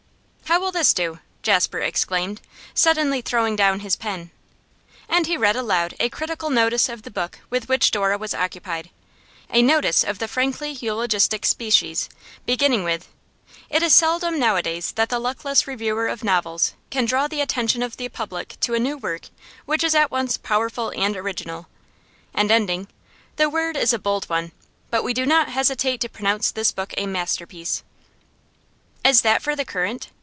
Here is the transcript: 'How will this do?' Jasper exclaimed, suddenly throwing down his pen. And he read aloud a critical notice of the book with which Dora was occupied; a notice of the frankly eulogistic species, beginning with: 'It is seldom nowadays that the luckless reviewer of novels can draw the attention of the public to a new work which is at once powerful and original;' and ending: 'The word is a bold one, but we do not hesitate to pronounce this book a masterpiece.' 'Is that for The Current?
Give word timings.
'How 0.51 0.59
will 0.59 0.73
this 0.73 0.93
do?' 0.93 1.19
Jasper 1.43 1.79
exclaimed, 1.79 2.41
suddenly 2.73 3.21
throwing 3.21 3.55
down 3.55 3.79
his 3.79 3.95
pen. 3.95 4.31
And 5.07 5.25
he 5.25 5.37
read 5.37 5.55
aloud 5.55 5.95
a 5.97 6.09
critical 6.09 6.49
notice 6.49 6.89
of 6.89 7.03
the 7.03 7.09
book 7.09 7.39
with 7.49 7.69
which 7.69 7.89
Dora 7.89 8.17
was 8.17 8.33
occupied; 8.33 8.89
a 9.49 9.61
notice 9.61 10.03
of 10.03 10.19
the 10.19 10.27
frankly 10.27 10.71
eulogistic 10.71 11.45
species, 11.45 12.09
beginning 12.45 12.83
with: 12.83 13.07
'It 13.69 13.81
is 13.81 13.95
seldom 13.95 14.37
nowadays 14.37 14.91
that 14.91 15.07
the 15.07 15.19
luckless 15.19 15.67
reviewer 15.67 16.07
of 16.07 16.21
novels 16.21 16.73
can 16.89 17.05
draw 17.05 17.29
the 17.29 17.39
attention 17.39 17.81
of 17.81 17.95
the 17.95 18.09
public 18.09 18.59
to 18.59 18.73
a 18.73 18.79
new 18.79 18.97
work 18.97 19.29
which 19.65 19.85
is 19.85 19.95
at 19.95 20.11
once 20.11 20.37
powerful 20.37 20.91
and 20.97 21.15
original;' 21.15 21.69
and 22.33 22.51
ending: 22.51 22.89
'The 23.37 23.49
word 23.49 23.77
is 23.77 23.93
a 23.93 23.97
bold 23.99 24.25
one, 24.25 24.51
but 24.89 25.01
we 25.01 25.13
do 25.13 25.25
not 25.25 25.47
hesitate 25.47 26.01
to 26.01 26.09
pronounce 26.09 26.51
this 26.51 26.73
book 26.73 26.93
a 26.97 27.07
masterpiece.' 27.07 27.83
'Is 29.05 29.21
that 29.21 29.41
for 29.41 29.55
The 29.55 29.63
Current? 29.63 30.09